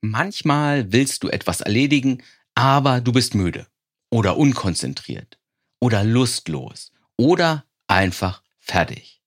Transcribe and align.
Manchmal 0.00 0.92
willst 0.92 1.22
du 1.24 1.28
etwas 1.28 1.60
erledigen, 1.60 2.22
aber 2.54 3.00
du 3.00 3.12
bist 3.12 3.34
müde 3.34 3.66
oder 4.10 4.36
unkonzentriert 4.36 5.38
oder 5.80 6.04
lustlos 6.04 6.92
oder 7.16 7.64
einfach 7.86 8.42
fertig. 8.58 9.20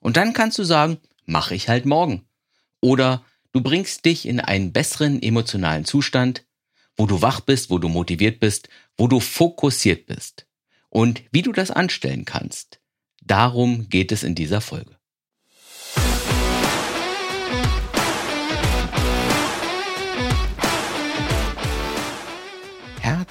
Und 0.00 0.16
dann 0.16 0.32
kannst 0.32 0.58
du 0.58 0.64
sagen, 0.64 0.98
mache 1.24 1.54
ich 1.54 1.68
halt 1.68 1.84
morgen. 1.84 2.26
Oder 2.80 3.24
du 3.52 3.60
bringst 3.60 4.04
dich 4.04 4.26
in 4.26 4.40
einen 4.40 4.72
besseren 4.72 5.20
emotionalen 5.20 5.84
Zustand, 5.84 6.44
wo 6.96 7.06
du 7.06 7.22
wach 7.22 7.40
bist, 7.40 7.70
wo 7.70 7.78
du 7.78 7.88
motiviert 7.88 8.40
bist, 8.40 8.68
wo 8.96 9.08
du 9.08 9.20
fokussiert 9.20 10.06
bist. 10.06 10.46
Und 10.90 11.22
wie 11.32 11.42
du 11.42 11.52
das 11.52 11.70
anstellen 11.70 12.24
kannst, 12.24 12.80
darum 13.22 13.88
geht 13.88 14.12
es 14.12 14.22
in 14.22 14.34
dieser 14.34 14.60
Folge. 14.60 14.97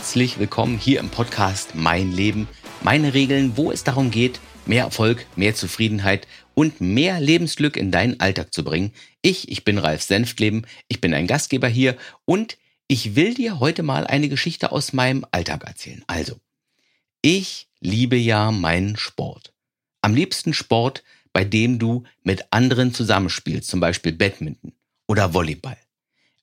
Herzlich 0.08 0.40
willkommen 0.40 0.78
hier 0.78 1.02
im 1.02 1.10
Podcast 1.10 1.76
Mein 1.76 2.14
Leben, 2.14 2.48
meine 2.82 3.14
Regeln, 3.14 3.58
wo 3.58 3.74
es 3.74 3.84
darum 3.84 4.10
geht, 4.10 4.40
mehr 4.66 4.86
Erfolg, 4.86 5.26
mehr 5.36 5.54
Zufriedenheit 5.54 6.30
und 6.54 6.80
mehr 6.80 7.20
Lebensglück 7.20 7.76
in 7.76 7.92
deinen 7.92 8.18
Alltag 8.22 8.54
zu 8.54 8.64
bringen. 8.64 8.94
Ich, 9.22 9.52
ich 9.52 9.66
bin 9.66 9.78
Ralf 9.78 10.02
Senftleben, 10.02 10.66
ich 10.88 11.02
bin 11.02 11.14
ein 11.14 11.28
Gastgeber 11.28 11.68
hier 11.68 11.98
und 12.24 12.58
ich 12.88 13.18
will 13.18 13.34
dir 13.34 13.60
heute 13.60 13.84
mal 13.84 14.08
eine 14.08 14.30
Geschichte 14.30 14.72
aus 14.72 14.94
meinem 14.94 15.26
Alltag 15.32 15.66
erzählen. 15.66 16.06
Also, 16.08 16.40
ich 17.22 17.68
liebe 17.82 18.16
ja 18.16 18.52
meinen 18.52 18.96
Sport. 18.96 19.52
Am 20.02 20.16
liebsten 20.16 20.54
Sport, 20.54 21.04
bei 21.34 21.44
dem 21.44 21.80
du 21.80 22.06
mit 22.24 22.46
anderen 22.52 22.94
zusammenspielst, 22.94 23.70
zum 23.70 23.82
Beispiel 23.82 24.14
Badminton 24.14 24.72
oder 25.06 25.34
Volleyball. 25.34 25.78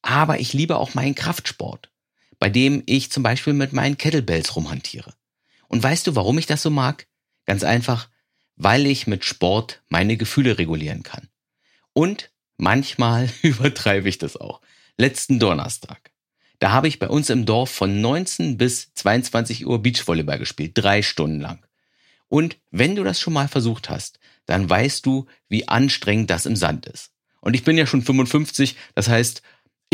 Aber 0.02 0.38
ich 0.38 0.52
liebe 0.52 0.76
auch 0.76 0.92
meinen 0.92 1.14
Kraftsport 1.14 1.88
bei 2.44 2.50
dem 2.50 2.82
ich 2.84 3.10
zum 3.10 3.22
Beispiel 3.22 3.54
mit 3.54 3.72
meinen 3.72 3.96
Kettlebells 3.96 4.54
rumhantiere. 4.54 5.14
Und 5.66 5.82
weißt 5.82 6.06
du, 6.06 6.14
warum 6.14 6.36
ich 6.36 6.44
das 6.44 6.60
so 6.60 6.68
mag? 6.68 7.06
Ganz 7.46 7.64
einfach, 7.64 8.10
weil 8.54 8.86
ich 8.86 9.06
mit 9.06 9.24
Sport 9.24 9.82
meine 9.88 10.18
Gefühle 10.18 10.58
regulieren 10.58 11.02
kann. 11.02 11.30
Und 11.94 12.30
manchmal 12.58 13.30
übertreibe 13.42 14.10
ich 14.10 14.18
das 14.18 14.36
auch. 14.36 14.60
Letzten 14.98 15.38
Donnerstag. 15.38 16.12
Da 16.58 16.70
habe 16.70 16.86
ich 16.86 16.98
bei 16.98 17.08
uns 17.08 17.30
im 17.30 17.46
Dorf 17.46 17.70
von 17.70 18.02
19 18.02 18.58
bis 18.58 18.92
22 18.92 19.64
Uhr 19.64 19.80
Beachvolleyball 19.80 20.38
gespielt, 20.38 20.72
drei 20.74 21.00
Stunden 21.00 21.40
lang. 21.40 21.64
Und 22.28 22.58
wenn 22.70 22.94
du 22.94 23.04
das 23.04 23.20
schon 23.20 23.32
mal 23.32 23.48
versucht 23.48 23.88
hast, 23.88 24.18
dann 24.44 24.68
weißt 24.68 25.06
du, 25.06 25.24
wie 25.48 25.66
anstrengend 25.66 26.28
das 26.28 26.44
im 26.44 26.56
Sand 26.56 26.84
ist. 26.84 27.10
Und 27.40 27.54
ich 27.54 27.64
bin 27.64 27.78
ja 27.78 27.86
schon 27.86 28.02
55, 28.02 28.76
das 28.94 29.08
heißt, 29.08 29.40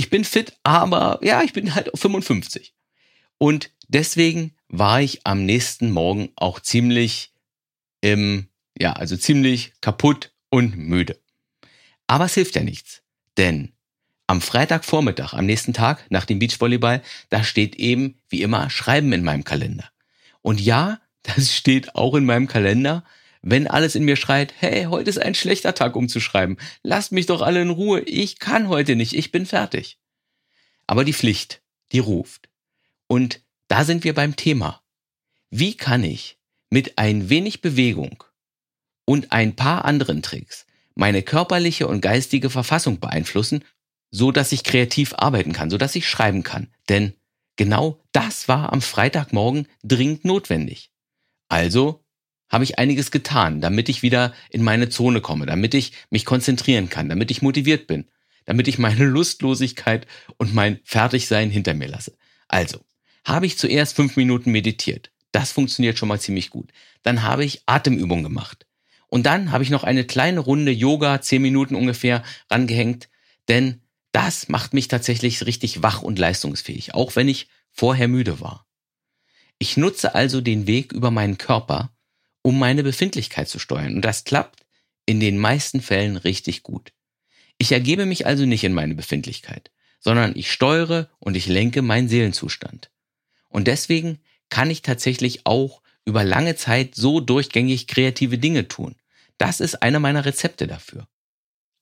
ich 0.00 0.08
bin 0.08 0.24
fit, 0.24 0.56
aber 0.62 1.20
ja, 1.22 1.42
ich 1.42 1.52
bin 1.52 1.74
halt 1.74 1.90
55. 1.94 2.72
Und 3.36 3.70
deswegen 3.88 4.54
war 4.68 5.02
ich 5.02 5.26
am 5.26 5.44
nächsten 5.44 5.90
Morgen 5.90 6.30
auch 6.36 6.58
ziemlich 6.58 7.34
im, 8.00 8.48
ja, 8.78 8.94
also 8.94 9.18
ziemlich 9.18 9.74
kaputt 9.82 10.32
und 10.48 10.74
müde. 10.78 11.20
Aber 12.06 12.24
es 12.24 12.32
hilft 12.32 12.56
ja 12.56 12.62
nichts, 12.62 13.02
denn 13.36 13.72
am 14.26 14.40
Freitagvormittag, 14.40 15.34
am 15.34 15.44
nächsten 15.44 15.74
Tag 15.74 16.06
nach 16.10 16.24
dem 16.24 16.38
Beachvolleyball, 16.38 17.02
da 17.28 17.44
steht 17.44 17.76
eben 17.76 18.18
wie 18.30 18.40
immer 18.40 18.70
Schreiben 18.70 19.12
in 19.12 19.22
meinem 19.22 19.44
Kalender. 19.44 19.90
Und 20.40 20.62
ja, 20.62 20.98
das 21.24 21.54
steht 21.54 21.94
auch 21.94 22.14
in 22.14 22.24
meinem 22.24 22.46
Kalender, 22.46 23.04
wenn 23.42 23.66
alles 23.66 23.94
in 23.94 24.04
mir 24.04 24.16
schreit, 24.16 24.54
hey, 24.58 24.84
heute 24.84 25.10
ist 25.10 25.18
ein 25.18 25.34
schlechter 25.34 25.74
Tag, 25.74 25.96
um 25.96 26.08
zu 26.08 26.20
schreiben. 26.20 26.56
Lasst 26.82 27.12
mich 27.12 27.26
doch 27.26 27.40
alle 27.40 27.62
in 27.62 27.70
Ruhe. 27.70 28.00
Ich 28.00 28.38
kann 28.38 28.68
heute 28.68 28.96
nicht. 28.96 29.14
Ich 29.14 29.32
bin 29.32 29.46
fertig. 29.46 29.98
Aber 30.86 31.04
die 31.04 31.14
Pflicht, 31.14 31.62
die 31.92 32.00
ruft. 32.00 32.48
Und 33.06 33.40
da 33.68 33.84
sind 33.84 34.04
wir 34.04 34.14
beim 34.14 34.36
Thema. 34.36 34.82
Wie 35.50 35.74
kann 35.74 36.04
ich 36.04 36.38
mit 36.68 36.98
ein 36.98 37.28
wenig 37.30 37.60
Bewegung 37.62 38.22
und 39.04 39.32
ein 39.32 39.56
paar 39.56 39.84
anderen 39.84 40.22
Tricks 40.22 40.66
meine 40.94 41.22
körperliche 41.22 41.88
und 41.88 42.02
geistige 42.02 42.50
Verfassung 42.50 43.00
beeinflussen, 43.00 43.64
so 44.10 44.32
dass 44.32 44.52
ich 44.52 44.64
kreativ 44.64 45.14
arbeiten 45.16 45.52
kann, 45.52 45.70
so 45.70 45.78
dass 45.78 45.94
ich 45.96 46.08
schreiben 46.08 46.42
kann. 46.42 46.68
Denn 46.88 47.14
genau 47.56 48.00
das 48.12 48.48
war 48.48 48.72
am 48.72 48.82
Freitagmorgen 48.82 49.66
dringend 49.82 50.24
notwendig. 50.24 50.90
Also 51.48 51.99
habe 52.50 52.64
ich 52.64 52.78
einiges 52.78 53.10
getan, 53.10 53.60
damit 53.60 53.88
ich 53.88 54.02
wieder 54.02 54.34
in 54.50 54.62
meine 54.62 54.88
Zone 54.88 55.20
komme, 55.20 55.46
damit 55.46 55.74
ich 55.74 55.92
mich 56.10 56.24
konzentrieren 56.24 56.90
kann, 56.90 57.08
damit 57.08 57.30
ich 57.30 57.42
motiviert 57.42 57.86
bin, 57.86 58.06
damit 58.44 58.68
ich 58.68 58.78
meine 58.78 59.04
Lustlosigkeit 59.04 60.06
und 60.36 60.54
mein 60.54 60.80
Fertigsein 60.84 61.50
hinter 61.50 61.74
mir 61.74 61.88
lasse. 61.88 62.16
Also, 62.48 62.80
habe 63.24 63.46
ich 63.46 63.56
zuerst 63.56 63.94
fünf 63.94 64.16
Minuten 64.16 64.50
meditiert. 64.50 65.10
Das 65.32 65.52
funktioniert 65.52 65.98
schon 65.98 66.08
mal 66.08 66.20
ziemlich 66.20 66.50
gut. 66.50 66.70
Dann 67.02 67.22
habe 67.22 67.44
ich 67.44 67.62
Atemübungen 67.66 68.24
gemacht. 68.24 68.66
Und 69.06 69.26
dann 69.26 69.52
habe 69.52 69.64
ich 69.64 69.70
noch 69.70 69.84
eine 69.84 70.04
kleine 70.04 70.40
Runde 70.40 70.72
Yoga, 70.72 71.20
zehn 71.20 71.42
Minuten 71.42 71.74
ungefähr, 71.74 72.22
rangehängt, 72.50 73.08
denn 73.48 73.80
das 74.12 74.48
macht 74.48 74.74
mich 74.74 74.88
tatsächlich 74.88 75.46
richtig 75.46 75.82
wach 75.82 76.02
und 76.02 76.18
leistungsfähig, 76.18 76.94
auch 76.94 77.16
wenn 77.16 77.28
ich 77.28 77.48
vorher 77.70 78.08
müde 78.08 78.40
war. 78.40 78.66
Ich 79.58 79.76
nutze 79.76 80.14
also 80.14 80.40
den 80.40 80.66
Weg 80.66 80.92
über 80.92 81.10
meinen 81.10 81.38
Körper, 81.38 81.92
um 82.42 82.58
meine 82.58 82.82
Befindlichkeit 82.82 83.48
zu 83.48 83.58
steuern. 83.58 83.96
Und 83.96 84.04
das 84.04 84.24
klappt 84.24 84.66
in 85.06 85.20
den 85.20 85.38
meisten 85.38 85.80
Fällen 85.80 86.16
richtig 86.16 86.62
gut. 86.62 86.92
Ich 87.58 87.72
ergebe 87.72 88.06
mich 88.06 88.26
also 88.26 88.46
nicht 88.46 88.64
in 88.64 88.72
meine 88.72 88.94
Befindlichkeit, 88.94 89.70
sondern 89.98 90.34
ich 90.34 90.50
steuere 90.50 91.10
und 91.18 91.36
ich 91.36 91.46
lenke 91.46 91.82
meinen 91.82 92.08
Seelenzustand. 92.08 92.90
Und 93.48 93.66
deswegen 93.66 94.20
kann 94.48 94.70
ich 94.70 94.82
tatsächlich 94.82 95.46
auch 95.46 95.82
über 96.04 96.24
lange 96.24 96.56
Zeit 96.56 96.94
so 96.94 97.20
durchgängig 97.20 97.86
kreative 97.86 98.38
Dinge 98.38 98.68
tun. 98.68 98.96
Das 99.38 99.60
ist 99.60 99.82
einer 99.82 100.00
meiner 100.00 100.24
Rezepte 100.24 100.66
dafür. 100.66 101.06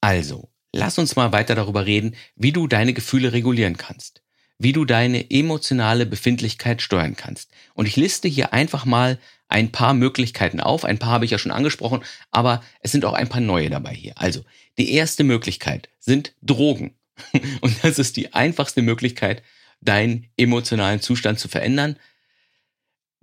Also, 0.00 0.50
lass 0.72 0.98
uns 0.98 1.16
mal 1.16 1.32
weiter 1.32 1.54
darüber 1.54 1.86
reden, 1.86 2.14
wie 2.36 2.52
du 2.52 2.66
deine 2.66 2.92
Gefühle 2.92 3.32
regulieren 3.32 3.76
kannst, 3.76 4.22
wie 4.58 4.72
du 4.72 4.84
deine 4.84 5.30
emotionale 5.30 6.06
Befindlichkeit 6.06 6.82
steuern 6.82 7.16
kannst. 7.16 7.50
Und 7.74 7.86
ich 7.86 7.96
liste 7.96 8.28
hier 8.28 8.52
einfach 8.52 8.84
mal 8.84 9.18
ein 9.48 9.72
paar 9.72 9.94
Möglichkeiten 9.94 10.60
auf. 10.60 10.84
Ein 10.84 10.98
paar 10.98 11.10
habe 11.10 11.24
ich 11.24 11.30
ja 11.30 11.38
schon 11.38 11.52
angesprochen, 11.52 12.04
aber 12.30 12.62
es 12.80 12.92
sind 12.92 13.04
auch 13.04 13.14
ein 13.14 13.28
paar 13.28 13.40
neue 13.40 13.70
dabei 13.70 13.94
hier. 13.94 14.12
Also, 14.16 14.44
die 14.76 14.92
erste 14.92 15.24
Möglichkeit 15.24 15.88
sind 15.98 16.34
Drogen. 16.42 16.94
Und 17.60 17.82
das 17.82 17.98
ist 17.98 18.16
die 18.16 18.34
einfachste 18.34 18.82
Möglichkeit, 18.82 19.42
deinen 19.80 20.26
emotionalen 20.36 21.00
Zustand 21.00 21.38
zu 21.38 21.48
verändern. 21.48 21.96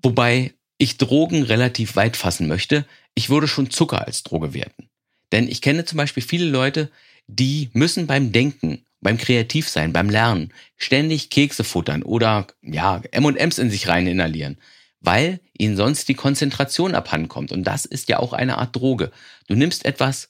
Wobei 0.02 0.54
ich 0.78 0.98
Drogen 0.98 1.44
relativ 1.44 1.96
weit 1.96 2.18
fassen 2.18 2.48
möchte. 2.48 2.86
Ich 3.14 3.30
würde 3.30 3.48
schon 3.48 3.70
Zucker 3.70 4.06
als 4.06 4.24
Droge 4.24 4.54
werten. 4.54 4.90
Denn 5.32 5.48
ich 5.48 5.62
kenne 5.62 5.86
zum 5.86 5.98
Beispiel 5.98 6.24
viele 6.24 6.46
Leute, 6.46 6.92
die 7.28 7.70
müssen 7.74 8.08
beim 8.08 8.32
Denken, 8.32 8.86
beim 9.00 9.18
Kreativsein, 9.18 9.94
beim 9.94 10.10
Lernen 10.10 10.54
ständig 10.76 11.30
Kekse 11.30 11.64
futtern 11.64 12.04
oder 12.04 12.48
ja, 12.62 13.02
M&Ms 13.12 13.58
in 13.58 13.70
sich 13.70 13.88
rein 13.88 14.08
inhalieren 14.08 14.58
weil 15.06 15.40
ihnen 15.58 15.78
sonst 15.78 16.08
die 16.10 16.16
Konzentration 16.16 16.96
abhanden 16.96 17.30
kommt. 17.30 17.52
Und 17.52 17.64
das 17.64 17.86
ist 17.86 18.10
ja 18.10 18.20
auch 18.20 18.34
eine 18.34 18.58
Art 18.58 18.76
Droge. 18.76 19.12
Du 19.48 19.56
nimmst 19.56 19.86
etwas, 19.86 20.30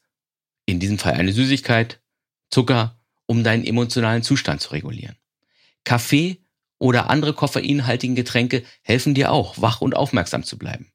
in 0.66 0.80
diesem 0.80 0.98
Fall 0.98 1.14
eine 1.14 1.32
Süßigkeit, 1.32 2.00
Zucker, 2.50 3.00
um 3.26 3.44
deinen 3.44 3.66
emotionalen 3.66 4.24
Zustand 4.24 4.62
zu 4.62 4.72
regulieren. 4.72 5.16
Kaffee 5.84 6.38
oder 6.78 7.10
andere 7.10 7.34
koffeinhaltigen 7.34 8.16
Getränke 8.16 8.64
helfen 8.82 9.14
dir 9.14 9.32
auch, 9.32 9.62
wach 9.62 9.82
und 9.82 9.96
aufmerksam 9.96 10.44
zu 10.44 10.58
bleiben. 10.58 10.92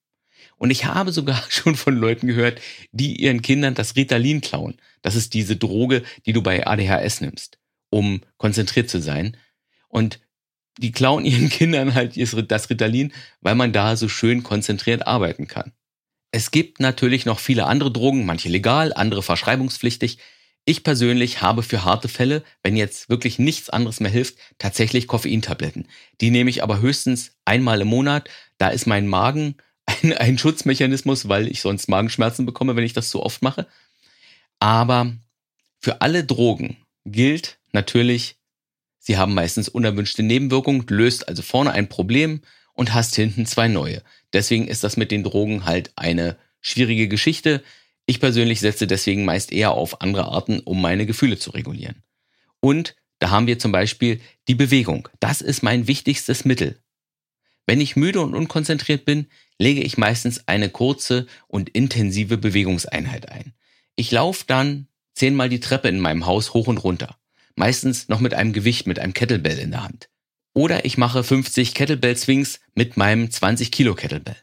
Und 0.57 0.71
ich 0.71 0.85
habe 0.85 1.11
sogar 1.12 1.43
schon 1.49 1.75
von 1.75 1.97
Leuten 1.97 2.27
gehört, 2.27 2.61
die 2.93 3.17
ihren 3.17 3.43
Kindern 3.43 3.75
das 3.75 3.97
Ritalin 3.97 4.41
klauen. 4.41 4.77
Das 5.03 5.15
ist 5.15 5.33
diese 5.35 5.57
Droge, 5.57 6.03
die 6.27 6.33
du 6.33 6.43
bei 6.43 6.67
ADHS 6.67 7.23
nimmst, 7.23 7.59
um 7.89 8.21
konzentriert 8.37 8.91
zu 8.91 9.00
sein. 9.00 9.37
Und 9.88 10.21
die 10.81 10.93
klauen 10.93 11.25
ihren 11.25 11.49
Kindern 11.50 11.94
halt 11.94 12.17
das 12.50 12.71
Ritalin, 12.71 13.12
weil 13.41 13.55
man 13.55 13.73
da 13.73 13.97
so 13.97 14.09
schön 14.09 14.43
konzentriert 14.43 15.06
arbeiten 15.06 15.47
kann. 15.47 15.73
Es 16.32 16.50
gibt 16.50 16.81
natürlich 16.81 17.27
noch 17.27 17.38
viele 17.38 17.67
andere 17.67 17.91
Drogen, 17.91 18.25
manche 18.25 18.49
legal, 18.49 18.93
andere 18.93 19.23
verschreibungspflichtig. 19.23 20.19
Ich 20.65 20.85
persönlich 20.85 21.43
habe 21.43 21.62
für 21.62 21.85
harte 21.85 22.09
Fälle, 22.09 22.44
wenn 22.62 22.77
jetzt 22.77 23.09
wirklich 23.09 23.38
nichts 23.38 23.71
anderes 23.71 23.99
mehr 24.00 24.11
hilft, 24.11 24.37
tatsächlich 24.59 25.09
Koffeintabletten. 25.09 25.88
Die 26.21 26.31
nehme 26.31 26.50
ich 26.50 26.62
aber 26.62 26.81
höchstens 26.81 27.33
einmal 27.44 27.81
im 27.81 27.88
Monat. 27.88 28.29
Da 28.59 28.69
ist 28.69 28.87
mein 28.87 29.09
Magen 29.09 29.56
ein, 29.87 30.12
ein 30.12 30.38
Schutzmechanismus, 30.38 31.29
weil 31.29 31.49
ich 31.49 31.61
sonst 31.61 31.88
Magenschmerzen 31.88 32.47
bekomme, 32.47 32.76
wenn 32.76 32.85
ich 32.85 32.93
das 32.93 33.11
so 33.11 33.23
oft 33.23 33.43
mache. 33.43 33.67
Aber 34.61 35.12
für 35.81 36.00
alle 36.00 36.25
Drogen 36.25 36.76
gilt 37.05 37.59
natürlich, 37.73 38.37
Sie 39.00 39.19
haben 39.19 39.35
meistens 39.35 39.69
unerwünschte 39.69 40.23
Nebenwirkungen, 40.23 40.87
löst 40.88 41.29
also 41.29 41.43
vorne 41.43 41.73
ein 41.73 41.88
Problem 41.88 42.43
und 42.75 42.94
hast 42.94 43.17
hinten 43.17 43.47
zwei 43.47 43.67
neue. 43.67 44.02
Deswegen 44.32 44.69
ist 44.69 44.85
das 44.85 44.97
mit 44.97 45.11
den 45.11 45.25
Drogen 45.25 45.64
halt 45.64 45.91
eine 45.97 46.37
schwierige 46.61 47.08
Geschichte. 47.08 47.64
Ich 48.06 48.20
persönlich 48.20 48.61
setze 48.61 48.87
deswegen 48.87 49.25
meist 49.25 49.50
eher 49.50 49.73
auf 49.73 50.00
andere 50.00 50.26
Arten, 50.26 50.61
um 50.61 50.81
meine 50.81 51.06
Gefühle 51.06 51.38
zu 51.38 51.50
regulieren. 51.50 52.02
Und 52.61 52.94
Da 53.20 53.31
haben 53.31 53.47
wir 53.47 53.58
zum 53.58 53.70
Beispiel 53.70 54.20
die 54.49 54.55
Bewegung. 54.55 55.08
Das 55.20 55.43
ist 55.43 55.62
mein 55.62 55.87
wichtigstes 55.87 56.44
Mittel. 56.44 56.81
Wenn 57.67 57.81
ich 57.81 57.94
müde 57.94 58.20
und 58.20 58.35
unkonzentriert 58.35 59.05
bin, 59.05 59.26
lege 59.58 59.82
ich 59.82 59.99
meistens 59.99 60.49
eine 60.49 60.70
kurze 60.70 61.26
und 61.47 61.69
intensive 61.69 62.38
Bewegungseinheit 62.38 63.29
ein. 63.29 63.52
Ich 63.94 64.11
laufe 64.11 64.44
dann 64.47 64.88
zehnmal 65.14 65.50
die 65.50 65.61
Treppe 65.61 65.88
in 65.88 66.00
meinem 66.00 66.25
Haus 66.26 66.55
hoch 66.55 66.67
und 66.67 66.79
runter. 66.79 67.19
Meistens 67.61 68.09
noch 68.09 68.21
mit 68.21 68.33
einem 68.33 68.55
Gewicht, 68.55 68.87
mit 68.87 68.99
einem 68.99 69.12
Kettlebell 69.12 69.59
in 69.59 69.73
der 69.73 69.85
Hand. 69.85 70.09
Oder 70.55 70.87
ich 70.87 70.97
mache 70.97 71.23
50 71.23 71.75
Kettlebell 71.75 72.17
Swings 72.17 72.59
mit 72.75 72.97
meinem 72.97 73.31
20 73.31 73.71
Kilo 73.71 73.95
Kettlebell. 73.95 74.39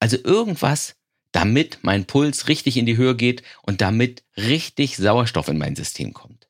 Also 0.00 0.16
irgendwas, 0.16 0.96
damit 1.30 1.78
mein 1.82 2.06
Puls 2.06 2.48
richtig 2.48 2.76
in 2.76 2.84
die 2.84 2.96
Höhe 2.96 3.14
geht 3.14 3.44
und 3.62 3.82
damit 3.82 4.24
richtig 4.36 4.96
Sauerstoff 4.96 5.46
in 5.46 5.58
mein 5.58 5.76
System 5.76 6.12
kommt. 6.12 6.48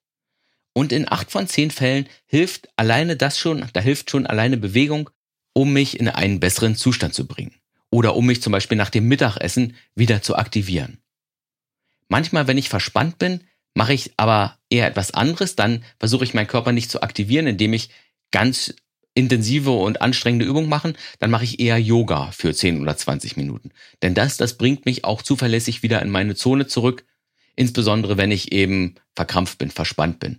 Und 0.73 0.91
in 0.91 1.07
acht 1.07 1.31
von 1.31 1.49
zehn 1.49 1.71
Fällen 1.71 2.09
hilft 2.25 2.71
alleine 2.77 3.19
das 3.19 3.39
schon, 3.39 3.69
da 3.75 3.81
hilft 3.81 4.11
schon 4.11 4.27
alleine 4.27 4.57
Bewegung, 4.57 5.11
um 5.53 5.75
mich 5.75 6.01
in 6.01 6.09
einen 6.09 6.41
besseren 6.41 6.77
Zustand 6.77 7.13
zu 7.13 7.27
bringen. 7.27 7.57
Oder 7.91 8.17
um 8.17 8.25
mich 8.25 8.41
zum 8.41 8.53
Beispiel 8.53 8.79
nach 8.79 8.89
dem 8.89 9.07
Mittagessen 9.07 9.77
wieder 9.95 10.23
zu 10.23 10.35
aktivieren. 10.35 10.97
Manchmal, 12.09 12.47
wenn 12.47 12.57
ich 12.57 12.71
verspannt 12.71 13.19
bin, 13.19 13.43
mache 13.77 13.93
ich 13.93 14.13
aber 14.17 14.59
eher 14.71 14.87
etwas 14.87 15.13
anderes. 15.13 15.55
Dann 15.55 15.85
versuche 15.99 16.25
ich 16.25 16.35
meinen 16.35 16.47
Körper 16.47 16.73
nicht 16.73 16.91
zu 16.91 17.03
aktivieren, 17.03 17.47
indem 17.47 17.75
ich 17.75 17.91
ganz 18.31 18.75
intensive 19.13 19.71
und 19.71 20.01
anstrengende 20.01 20.47
Übungen 20.47 20.69
mache. 20.69 20.95
Dann 21.19 21.31
mache 21.31 21.45
ich 21.45 21.61
eher 21.61 21.79
Yoga 21.79 22.31
für 22.33 22.55
10 22.55 22.81
oder 22.81 22.97
20 22.97 23.37
Minuten. 23.37 23.71
Denn 24.03 24.15
das, 24.15 24.39
das 24.39 24.57
bringt 24.57 24.87
mich 24.87 25.05
auch 25.05 25.21
zuverlässig 25.21 25.83
wieder 25.83 26.01
in 26.01 26.11
meine 26.11 26.35
Zone 26.35 26.67
zurück. 26.67 27.05
Insbesondere 27.55 28.17
wenn 28.17 28.31
ich 28.31 28.53
eben 28.53 28.95
verkrampft 29.15 29.59
bin, 29.59 29.71
verspannt 29.71 30.21
bin. 30.21 30.39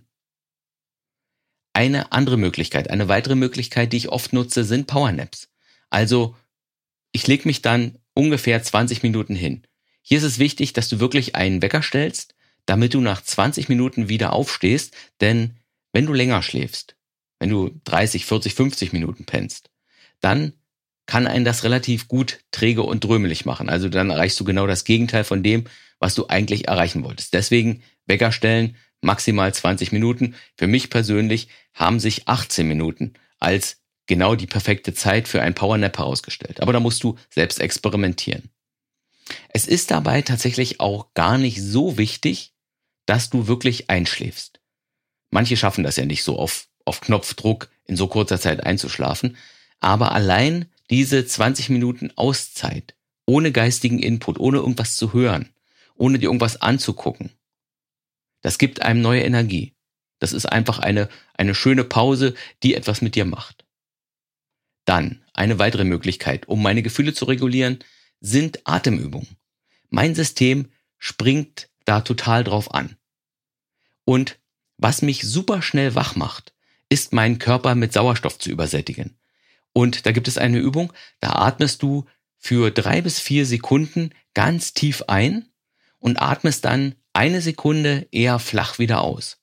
Eine 1.72 2.10
andere 2.10 2.36
Möglichkeit, 2.38 2.90
eine 2.90 3.06
weitere 3.06 3.36
Möglichkeit, 3.36 3.92
die 3.92 3.98
ich 3.98 4.08
oft 4.08 4.32
nutze, 4.32 4.64
sind 4.64 4.88
Powernaps. 4.88 5.48
Also 5.90 6.34
ich 7.12 7.26
lege 7.28 7.46
mich 7.46 7.62
dann 7.62 7.98
ungefähr 8.14 8.60
20 8.60 9.04
Minuten 9.04 9.36
hin. 9.36 9.64
Hier 10.02 10.18
ist 10.18 10.24
es 10.24 10.40
wichtig, 10.40 10.72
dass 10.72 10.88
du 10.88 10.98
wirklich 10.98 11.36
einen 11.36 11.62
Wecker 11.62 11.82
stellst, 11.82 12.34
damit 12.68 12.92
du 12.92 13.00
nach 13.00 13.22
20 13.22 13.70
Minuten 13.70 14.10
wieder 14.10 14.34
aufstehst, 14.34 14.94
denn 15.22 15.56
wenn 15.92 16.04
du 16.04 16.12
länger 16.12 16.42
schläfst, 16.42 16.96
wenn 17.38 17.48
du 17.48 17.70
30, 17.84 18.26
40, 18.26 18.54
50 18.54 18.92
Minuten 18.92 19.24
pennst, 19.24 19.70
dann 20.20 20.52
kann 21.06 21.26
einen 21.26 21.46
das 21.46 21.64
relativ 21.64 22.08
gut 22.08 22.40
träge 22.50 22.82
und 22.82 23.04
drömelig 23.04 23.46
machen. 23.46 23.70
Also 23.70 23.88
dann 23.88 24.10
erreichst 24.10 24.38
du 24.38 24.44
genau 24.44 24.66
das 24.66 24.84
Gegenteil 24.84 25.24
von 25.24 25.42
dem, 25.42 25.64
was 25.98 26.14
du 26.14 26.26
eigentlich 26.26 26.68
erreichen 26.68 27.04
wolltest. 27.04 27.32
Deswegen 27.32 27.82
Wecker 28.04 28.32
stellen, 28.32 28.76
maximal 29.00 29.54
20 29.54 29.90
Minuten. 29.92 30.34
Für 30.58 30.66
mich 30.66 30.90
persönlich 30.90 31.48
haben 31.72 31.98
sich 31.98 32.28
18 32.28 32.68
Minuten 32.68 33.14
als 33.38 33.78
genau 34.06 34.34
die 34.34 34.46
perfekte 34.46 34.92
Zeit 34.92 35.26
für 35.26 35.40
ein 35.40 35.54
Powernap 35.54 35.96
herausgestellt. 35.96 36.60
Aber 36.60 36.74
da 36.74 36.80
musst 36.80 37.02
du 37.02 37.16
selbst 37.30 37.60
experimentieren. 37.60 38.50
Es 39.48 39.66
ist 39.66 39.90
dabei 39.90 40.20
tatsächlich 40.20 40.80
auch 40.80 41.14
gar 41.14 41.38
nicht 41.38 41.62
so 41.62 41.96
wichtig, 41.96 42.52
dass 43.08 43.30
du 43.30 43.46
wirklich 43.46 43.88
einschläfst. 43.88 44.60
Manche 45.30 45.56
schaffen 45.56 45.82
das 45.82 45.96
ja 45.96 46.04
nicht 46.04 46.22
so 46.22 46.38
auf, 46.38 46.68
auf 46.84 47.00
Knopfdruck 47.00 47.70
in 47.86 47.96
so 47.96 48.06
kurzer 48.06 48.38
Zeit 48.38 48.64
einzuschlafen. 48.64 49.38
Aber 49.80 50.12
allein 50.12 50.66
diese 50.90 51.24
20 51.24 51.70
Minuten 51.70 52.12
Auszeit, 52.16 52.94
ohne 53.24 53.50
geistigen 53.50 53.98
Input, 53.98 54.38
ohne 54.38 54.58
irgendwas 54.58 54.96
zu 54.96 55.14
hören, 55.14 55.48
ohne 55.94 56.18
dir 56.18 56.26
irgendwas 56.26 56.60
anzugucken, 56.60 57.30
das 58.42 58.58
gibt 58.58 58.82
einem 58.82 59.00
neue 59.00 59.22
Energie. 59.22 59.74
Das 60.18 60.34
ist 60.34 60.44
einfach 60.44 60.78
eine, 60.78 61.08
eine 61.32 61.54
schöne 61.54 61.84
Pause, 61.84 62.34
die 62.62 62.74
etwas 62.74 63.00
mit 63.00 63.14
dir 63.14 63.24
macht. 63.24 63.64
Dann 64.84 65.24
eine 65.32 65.58
weitere 65.58 65.84
Möglichkeit, 65.84 66.46
um 66.46 66.62
meine 66.62 66.82
Gefühle 66.82 67.14
zu 67.14 67.24
regulieren, 67.24 67.78
sind 68.20 68.60
Atemübungen. 68.66 69.38
Mein 69.88 70.14
System 70.14 70.70
springt 70.98 71.70
da 71.86 72.02
total 72.02 72.44
drauf 72.44 72.74
an. 72.74 72.97
Und 74.08 74.38
was 74.78 75.02
mich 75.02 75.20
super 75.20 75.60
schnell 75.60 75.94
wach 75.94 76.16
macht, 76.16 76.54
ist 76.88 77.12
meinen 77.12 77.38
Körper 77.38 77.74
mit 77.74 77.92
Sauerstoff 77.92 78.38
zu 78.38 78.48
übersättigen. 78.48 79.18
Und 79.74 80.06
da 80.06 80.12
gibt 80.12 80.28
es 80.28 80.38
eine 80.38 80.56
Übung, 80.56 80.94
da 81.20 81.32
atmest 81.32 81.82
du 81.82 82.06
für 82.38 82.70
drei 82.70 83.02
bis 83.02 83.20
vier 83.20 83.44
Sekunden 83.44 84.14
ganz 84.32 84.72
tief 84.72 85.02
ein 85.08 85.50
und 85.98 86.22
atmest 86.22 86.64
dann 86.64 86.94
eine 87.12 87.42
Sekunde 87.42 88.08
eher 88.10 88.38
flach 88.38 88.78
wieder 88.78 89.02
aus. 89.02 89.42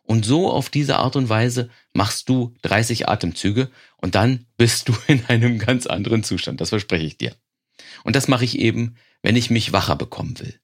Und 0.00 0.24
so 0.24 0.50
auf 0.50 0.70
diese 0.70 0.96
Art 0.96 1.14
und 1.14 1.28
Weise 1.28 1.68
machst 1.92 2.30
du 2.30 2.54
30 2.62 3.10
Atemzüge 3.10 3.70
und 3.98 4.14
dann 4.14 4.46
bist 4.56 4.88
du 4.88 4.96
in 5.06 5.22
einem 5.26 5.58
ganz 5.58 5.86
anderen 5.86 6.24
Zustand. 6.24 6.62
Das 6.62 6.70
verspreche 6.70 7.04
ich 7.04 7.18
dir. 7.18 7.36
Und 8.04 8.16
das 8.16 8.26
mache 8.26 8.46
ich 8.46 8.58
eben, 8.58 8.96
wenn 9.20 9.36
ich 9.36 9.50
mich 9.50 9.74
wacher 9.74 9.96
bekommen 9.96 10.40
will. 10.40 10.58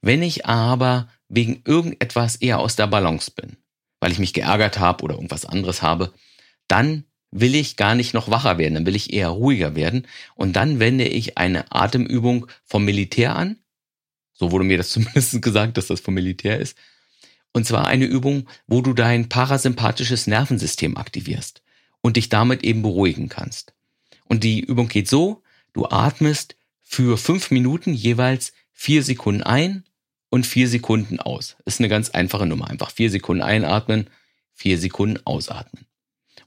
Wenn 0.00 0.24
ich 0.24 0.46
aber 0.46 1.08
wegen 1.28 1.62
irgendetwas 1.64 2.36
eher 2.36 2.58
aus 2.58 2.76
der 2.76 2.86
Balance 2.86 3.30
bin, 3.30 3.56
weil 4.00 4.12
ich 4.12 4.18
mich 4.18 4.32
geärgert 4.32 4.78
habe 4.78 5.04
oder 5.04 5.14
irgendwas 5.14 5.44
anderes 5.44 5.82
habe, 5.82 6.12
dann 6.68 7.04
will 7.30 7.54
ich 7.54 7.76
gar 7.76 7.94
nicht 7.94 8.14
noch 8.14 8.30
wacher 8.30 8.58
werden, 8.58 8.74
dann 8.74 8.86
will 8.86 8.96
ich 8.96 9.12
eher 9.12 9.28
ruhiger 9.28 9.74
werden 9.74 10.06
und 10.34 10.54
dann 10.54 10.78
wende 10.78 11.04
ich 11.04 11.38
eine 11.38 11.70
Atemübung 11.72 12.46
vom 12.64 12.84
Militär 12.84 13.36
an, 13.36 13.58
so 14.32 14.52
wurde 14.52 14.64
mir 14.64 14.78
das 14.78 14.90
zumindest 14.90 15.42
gesagt, 15.42 15.76
dass 15.76 15.88
das 15.88 16.00
vom 16.00 16.14
Militär 16.14 16.58
ist. 16.58 16.76
Und 17.52 17.66
zwar 17.66 17.86
eine 17.86 18.04
Übung, 18.04 18.48
wo 18.66 18.82
du 18.82 18.92
dein 18.92 19.28
parasympathisches 19.28 20.26
Nervensystem 20.26 20.96
aktivierst 20.96 21.62
und 22.02 22.16
dich 22.16 22.28
damit 22.28 22.62
eben 22.64 22.82
beruhigen 22.82 23.30
kannst. 23.30 23.72
Und 24.24 24.44
die 24.44 24.60
Übung 24.60 24.88
geht 24.88 25.08
so, 25.08 25.42
du 25.72 25.86
atmest 25.86 26.56
für 26.82 27.16
fünf 27.16 27.50
Minuten 27.50 27.94
jeweils 27.94 28.52
vier 28.72 29.02
Sekunden 29.02 29.42
ein 29.42 29.84
und 30.36 30.46
vier 30.46 30.68
Sekunden 30.68 31.18
aus. 31.18 31.56
Ist 31.64 31.80
eine 31.80 31.88
ganz 31.88 32.10
einfache 32.10 32.46
Nummer. 32.46 32.68
Einfach 32.68 32.90
vier 32.90 33.10
Sekunden 33.10 33.42
einatmen, 33.42 34.08
vier 34.52 34.78
Sekunden 34.78 35.18
ausatmen. 35.24 35.86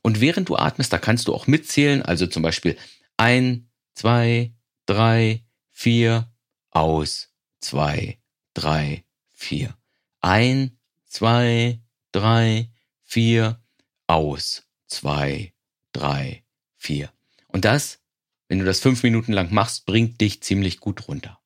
Und 0.02 0.22
während 0.22 0.48
du 0.48 0.56
atmest, 0.56 0.94
da 0.94 1.00
kannst 1.00 1.28
du 1.28 1.34
auch 1.34 1.48
mitzählen, 1.48 2.02
also 2.04 2.28
zum 2.28 2.44
Beispiel 2.44 2.78
ein, 3.18 3.70
zwei, 3.96 4.54
drei, 4.86 5.44
vier, 5.72 6.32
aus, 6.70 7.34
zwei, 7.60 8.20
drei, 8.54 9.04
vier. 9.34 9.76
Ein, 10.22 10.78
zwei, 11.08 11.82
drei, 12.12 12.70
vier, 13.04 13.60
aus, 14.06 14.64
zwei, 14.88 15.54
drei, 15.94 16.44
vier. 16.78 17.12
Und 17.48 17.66
das, 17.66 18.00
wenn 18.48 18.60
du 18.60 18.66
das 18.66 18.80
fünf 18.80 19.02
Minuten 19.02 19.34
lang 19.34 19.52
machst, 19.52 19.88
bringt 19.88 20.22
dich 20.22 20.44
ziemlich 20.44 20.80
gut 20.80 21.08
runter. 21.08 21.39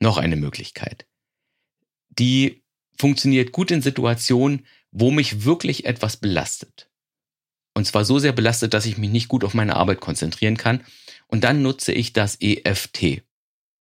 Noch 0.00 0.16
eine 0.18 0.36
Möglichkeit. 0.36 1.06
Die 2.10 2.62
funktioniert 2.98 3.52
gut 3.52 3.70
in 3.70 3.82
Situationen, 3.82 4.66
wo 4.90 5.10
mich 5.10 5.44
wirklich 5.44 5.84
etwas 5.84 6.16
belastet. 6.16 6.88
Und 7.74 7.84
zwar 7.84 8.04
so 8.04 8.18
sehr 8.18 8.32
belastet, 8.32 8.74
dass 8.74 8.86
ich 8.86 8.98
mich 8.98 9.10
nicht 9.10 9.28
gut 9.28 9.44
auf 9.44 9.54
meine 9.54 9.76
Arbeit 9.76 10.00
konzentrieren 10.00 10.56
kann. 10.56 10.84
Und 11.28 11.44
dann 11.44 11.62
nutze 11.62 11.92
ich 11.92 12.12
das 12.12 12.40
EFT. 12.40 13.22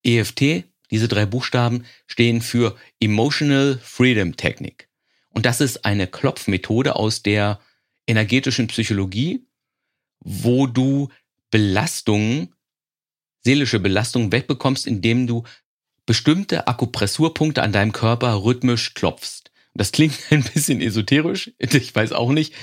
EFT, 0.04 0.66
diese 0.92 1.08
drei 1.08 1.26
Buchstaben, 1.26 1.86
stehen 2.06 2.42
für 2.42 2.78
Emotional 3.00 3.80
Freedom 3.82 4.38
Technique. 4.38 4.88
Und 5.30 5.46
das 5.46 5.62
ist 5.62 5.86
eine 5.86 6.08
Klopfmethode 6.08 6.96
aus 6.96 7.24
der 7.24 7.60
energetischen 8.06 8.68
Psychologie, 8.68 9.46
wo 10.20 10.68
du 10.68 11.10
Belastungen, 11.52 12.54
seelische 13.44 13.80
Belastungen 13.80 14.32
wegbekommst, 14.32 14.88
indem 14.88 15.28
du 15.28 15.44
bestimmte 16.08 16.68
Akupressurpunkte 16.68 17.62
an 17.62 17.72
deinem 17.72 17.92
Körper 17.92 18.44
rhythmisch 18.44 18.96
klopfst. 18.96 19.52
Das 19.76 19.92
klingt 19.92 20.18
ein 20.32 20.44
bisschen 20.44 20.82
esoterisch. 20.82 21.52
Ich 21.60 21.94
weiß 21.94 22.14
auch 22.14 22.32
nicht, 22.32 22.56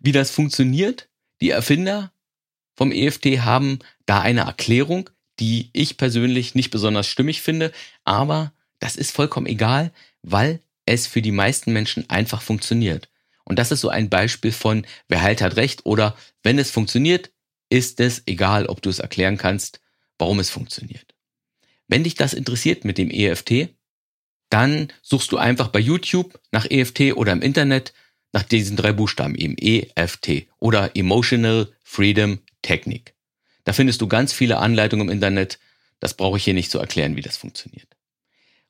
wie 0.00 0.12
das 0.12 0.30
funktioniert. 0.30 1.10
Die 1.42 1.50
Erfinder 1.50 2.12
vom 2.74 2.90
EFT 2.90 3.26
haben 3.42 3.80
da 4.06 4.20
eine 4.20 4.42
Erklärung 4.42 5.10
die 5.42 5.70
ich 5.72 5.96
persönlich 5.96 6.54
nicht 6.54 6.70
besonders 6.70 7.06
stimmig 7.06 7.42
finde, 7.42 7.72
aber 8.04 8.52
das 8.78 8.96
ist 8.96 9.12
vollkommen 9.12 9.46
egal, 9.46 9.92
weil 10.22 10.60
es 10.86 11.06
für 11.06 11.22
die 11.22 11.32
meisten 11.32 11.72
Menschen 11.72 12.08
einfach 12.10 12.42
funktioniert. 12.42 13.08
Und 13.44 13.58
das 13.58 13.72
ist 13.72 13.80
so 13.80 13.88
ein 13.88 14.08
Beispiel 14.08 14.52
von, 14.52 14.86
wer 15.08 15.22
halt 15.22 15.42
hat 15.42 15.56
recht 15.56 15.86
oder 15.86 16.16
wenn 16.42 16.58
es 16.58 16.70
funktioniert, 16.70 17.32
ist 17.70 18.00
es 18.00 18.22
egal, 18.26 18.66
ob 18.66 18.82
du 18.82 18.90
es 18.90 18.98
erklären 18.98 19.36
kannst, 19.36 19.80
warum 20.18 20.38
es 20.38 20.50
funktioniert. 20.50 21.11
Wenn 21.88 22.04
dich 22.04 22.14
das 22.14 22.34
interessiert 22.34 22.84
mit 22.84 22.98
dem 22.98 23.10
EFT, 23.10 23.68
dann 24.50 24.88
suchst 25.02 25.32
du 25.32 25.38
einfach 25.38 25.68
bei 25.68 25.78
YouTube 25.78 26.38
nach 26.50 26.70
EFT 26.70 27.14
oder 27.14 27.32
im 27.32 27.42
Internet 27.42 27.92
nach 28.32 28.42
diesen 28.42 28.76
drei 28.76 28.92
Buchstaben 28.92 29.34
eben 29.34 29.56
EFT 29.58 30.46
oder 30.58 30.96
Emotional 30.96 31.70
Freedom 31.84 32.38
Technique. 32.62 33.14
Da 33.64 33.72
findest 33.72 34.00
du 34.00 34.08
ganz 34.08 34.32
viele 34.32 34.58
Anleitungen 34.58 35.08
im 35.08 35.12
Internet. 35.12 35.58
Das 36.00 36.14
brauche 36.14 36.36
ich 36.36 36.44
hier 36.44 36.54
nicht 36.54 36.70
zu 36.70 36.78
erklären, 36.78 37.16
wie 37.16 37.22
das 37.22 37.36
funktioniert. 37.36 37.88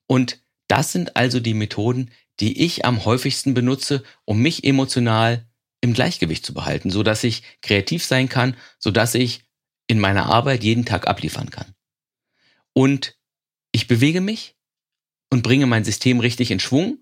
Und 0.07 0.40
das 0.69 0.92
sind 0.92 1.16
also 1.16 1.40
die 1.40 1.54
Methoden, 1.54 2.11
die 2.40 2.64
ich 2.64 2.85
am 2.85 3.04
häufigsten 3.04 3.54
benutze, 3.54 4.02
um 4.25 4.40
mich 4.40 4.64
emotional 4.64 5.47
im 5.81 5.95
Gleichgewicht 5.95 6.47
zu 6.47 6.54
behalten, 6.54 6.90
so 6.90 7.02
dass 7.02 7.25
ich 7.25 7.42
kreativ 7.61 8.04
sein 8.04 8.28
kann, 8.28 8.57
so 8.78 8.90
dass 8.90 9.14
ich 9.14 9.42
in 9.87 9.99
meiner 9.99 10.26
Arbeit 10.26 10.62
jeden 10.64 10.85
Tag 10.85 11.09
abliefern 11.09 11.50
kann. 11.50 11.75
Und 12.73 13.17
ich 13.73 13.87
bewege 13.87 14.21
mich 14.21 14.57
und 15.31 15.43
bringe 15.43 15.67
mein 15.67 15.85
System 15.85 16.21
richtig 16.21 16.50
in 16.50 16.61
Schwung. 16.61 16.99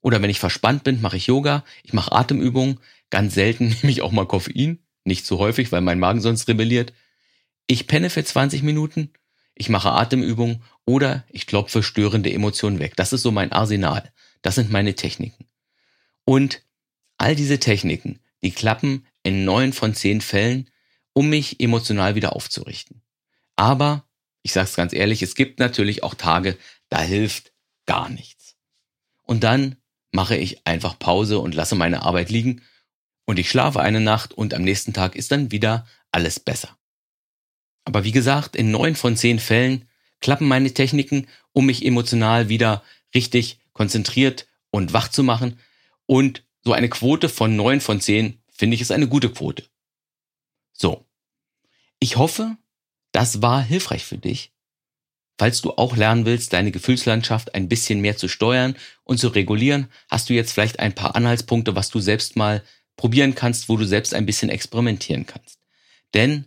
Oder 0.00 0.22
wenn 0.22 0.30
ich 0.30 0.38
verspannt 0.38 0.84
bin, 0.84 1.00
mache 1.00 1.16
ich 1.16 1.26
Yoga, 1.26 1.64
ich 1.82 1.92
mache 1.92 2.12
Atemübungen, 2.12 2.80
ganz 3.10 3.34
selten 3.34 3.68
nehme 3.82 3.90
ich 3.90 4.02
auch 4.02 4.12
mal 4.12 4.26
Koffein, 4.26 4.78
nicht 5.04 5.26
zu 5.26 5.38
häufig, 5.38 5.72
weil 5.72 5.80
mein 5.80 5.98
Magen 5.98 6.20
sonst 6.20 6.48
rebelliert. 6.48 6.92
Ich 7.66 7.86
penne 7.86 8.10
für 8.10 8.22
20 8.22 8.62
Minuten, 8.62 9.12
ich 9.54 9.68
mache 9.68 9.90
Atemübungen 9.90 10.62
oder 10.84 11.24
ich 11.30 11.46
klopfe 11.46 11.82
störende 11.82 12.32
Emotionen 12.32 12.78
weg. 12.78 12.94
Das 12.96 13.12
ist 13.12 13.22
so 13.22 13.30
mein 13.32 13.52
Arsenal. 13.52 14.12
Das 14.42 14.54
sind 14.54 14.70
meine 14.70 14.94
Techniken. 14.94 15.46
Und 16.24 16.62
all 17.18 17.34
diese 17.34 17.58
Techniken, 17.58 18.20
die 18.42 18.50
klappen 18.50 19.06
in 19.22 19.44
neun 19.44 19.72
von 19.72 19.94
zehn 19.94 20.20
Fällen, 20.20 20.70
um 21.14 21.28
mich 21.30 21.58
emotional 21.58 22.14
wieder 22.14 22.36
aufzurichten. 22.36 23.02
Aber, 23.56 24.05
ich 24.46 24.52
sage 24.52 24.68
es 24.68 24.76
ganz 24.76 24.92
ehrlich, 24.92 25.22
es 25.22 25.34
gibt 25.34 25.58
natürlich 25.58 26.04
auch 26.04 26.14
Tage, 26.14 26.56
da 26.88 27.00
hilft 27.00 27.50
gar 27.84 28.08
nichts. 28.08 28.54
Und 29.24 29.42
dann 29.42 29.74
mache 30.12 30.36
ich 30.36 30.64
einfach 30.64 31.00
Pause 31.00 31.40
und 31.40 31.56
lasse 31.56 31.74
meine 31.74 32.02
Arbeit 32.02 32.30
liegen 32.30 32.62
und 33.24 33.40
ich 33.40 33.50
schlafe 33.50 33.80
eine 33.80 34.00
Nacht 34.00 34.34
und 34.34 34.54
am 34.54 34.62
nächsten 34.62 34.92
Tag 34.92 35.16
ist 35.16 35.32
dann 35.32 35.50
wieder 35.50 35.84
alles 36.12 36.38
besser. 36.38 36.78
Aber 37.84 38.04
wie 38.04 38.12
gesagt, 38.12 38.54
in 38.54 38.70
neun 38.70 38.94
von 38.94 39.16
zehn 39.16 39.40
Fällen 39.40 39.88
klappen 40.20 40.46
meine 40.46 40.72
Techniken, 40.72 41.26
um 41.52 41.66
mich 41.66 41.84
emotional 41.84 42.48
wieder 42.48 42.84
richtig 43.16 43.58
konzentriert 43.72 44.46
und 44.70 44.92
wach 44.92 45.08
zu 45.08 45.24
machen. 45.24 45.58
Und 46.06 46.44
so 46.62 46.72
eine 46.72 46.88
Quote 46.88 47.28
von 47.28 47.56
neun 47.56 47.80
von 47.80 48.00
zehn 48.00 48.40
finde 48.48 48.76
ich 48.76 48.80
ist 48.80 48.92
eine 48.92 49.08
gute 49.08 49.32
Quote. 49.32 49.64
So. 50.72 51.04
Ich 51.98 52.16
hoffe, 52.16 52.56
das 53.16 53.40
war 53.40 53.62
hilfreich 53.62 54.04
für 54.04 54.18
dich. 54.18 54.52
Falls 55.38 55.62
du 55.62 55.72
auch 55.72 55.96
lernen 55.96 56.26
willst, 56.26 56.52
deine 56.52 56.70
Gefühlslandschaft 56.70 57.54
ein 57.54 57.66
bisschen 57.66 58.02
mehr 58.02 58.18
zu 58.18 58.28
steuern 58.28 58.76
und 59.04 59.16
zu 59.18 59.28
regulieren, 59.28 59.90
hast 60.10 60.28
du 60.28 60.34
jetzt 60.34 60.52
vielleicht 60.52 60.80
ein 60.80 60.94
paar 60.94 61.16
Anhaltspunkte, 61.16 61.74
was 61.74 61.88
du 61.88 61.98
selbst 61.98 62.36
mal 62.36 62.62
probieren 62.94 63.34
kannst, 63.34 63.70
wo 63.70 63.78
du 63.78 63.86
selbst 63.86 64.12
ein 64.12 64.26
bisschen 64.26 64.50
experimentieren 64.50 65.24
kannst. 65.24 65.60
Denn 66.12 66.44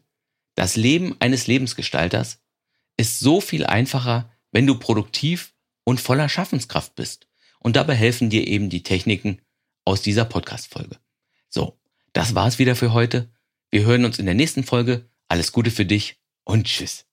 das 0.54 0.76
Leben 0.76 1.16
eines 1.20 1.48
Lebensgestalters 1.48 2.40
ist 2.98 3.20
so 3.20 3.42
viel 3.42 3.66
einfacher, 3.66 4.32
wenn 4.52 4.68
du 4.68 4.78
produktiv 4.78 5.56
und 5.86 6.00
voller 6.00 6.30
Schaffenskraft 6.30 6.94
bist. 6.94 7.28
Und 7.58 7.78
dabei 7.78 7.96
helfen 7.96 8.30
dir 8.30 8.48
eben 8.48 8.70
die 8.70 8.84
Techniken 8.84 9.42
aus 9.86 10.04
dieser 10.04 10.26
Podcast-Folge. 10.26 11.00
So, 11.50 11.80
das 12.14 12.36
war's 12.36 12.60
wieder 12.60 12.76
für 12.76 12.94
heute. 12.94 13.34
Wir 13.72 13.86
hören 13.86 14.06
uns 14.06 14.20
in 14.20 14.28
der 14.28 14.36
nächsten 14.36 14.64
Folge. 14.64 15.10
Alles 15.30 15.52
Gute 15.52 15.72
für 15.72 15.86
dich 15.86 16.19
und 16.50 16.66
tschüss. 16.66 17.06